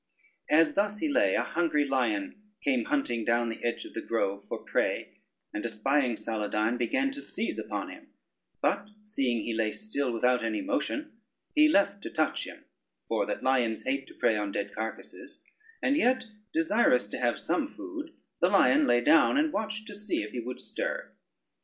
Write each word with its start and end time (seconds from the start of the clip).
As 0.49 0.73
thus 0.73 0.97
he 0.97 1.07
lay, 1.07 1.35
a 1.35 1.43
hungry 1.43 1.85
lion 1.87 2.41
came 2.63 2.85
hunting 2.85 3.23
down 3.23 3.49
the 3.49 3.63
edge 3.63 3.85
of 3.85 3.93
the 3.93 4.01
grove 4.01 4.43
for 4.47 4.63
prey, 4.63 5.19
and 5.53 5.63
espying 5.63 6.15
Saladyne 6.17 6.79
began 6.79 7.11
to 7.11 7.21
seize 7.21 7.59
upon 7.59 7.91
him: 7.91 8.07
but 8.63 8.87
seeing 9.05 9.43
he 9.43 9.53
lay 9.53 9.71
still 9.71 10.11
without 10.11 10.43
any 10.43 10.59
motion, 10.59 11.19
he 11.53 11.67
left 11.67 12.01
to 12.01 12.09
touch 12.09 12.47
him, 12.47 12.65
for 13.07 13.27
that 13.27 13.43
lions 13.43 13.83
hate 13.83 14.07
to 14.07 14.15
prey 14.15 14.35
on 14.35 14.51
dead 14.51 14.73
carcases; 14.73 15.43
and 15.83 15.95
yet 15.95 16.25
desirous 16.51 17.05
to 17.09 17.19
have 17.19 17.39
some 17.39 17.67
food, 17.67 18.11
the 18.39 18.49
lion 18.49 18.87
lay 18.87 19.01
down 19.01 19.37
and 19.37 19.53
watched 19.53 19.85
to 19.85 19.93
see 19.93 20.23
if 20.23 20.31
he 20.31 20.39
would 20.39 20.59
stir. 20.59 21.11